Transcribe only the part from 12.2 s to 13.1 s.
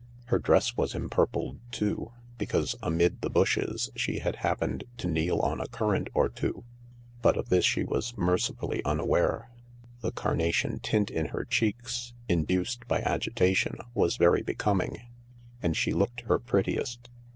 in duced by